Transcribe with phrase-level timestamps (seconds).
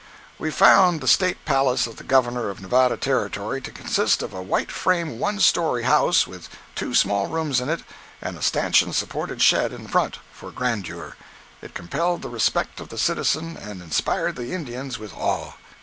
[0.39, 4.41] We found the state palace of the Governor of Nevada Territory to consist of a
[4.41, 7.83] white frame one story house with two small rooms in it
[8.19, 13.79] and a stanchion supported shed in front—for grandeur—it compelled the respect of the citizen and
[13.83, 15.53] inspired the Indians with awe.